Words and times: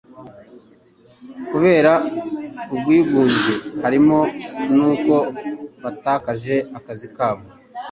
kubera 1.49 1.91
ubwigunge. 2.73 3.53
Harimo 3.83 4.19
n'uko 4.75 5.15
batakaje 5.83 6.55
akazi 6.77 7.07
kabo 7.15 7.43